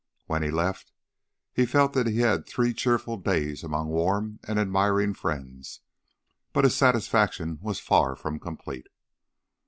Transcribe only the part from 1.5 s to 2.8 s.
he felt that he had had three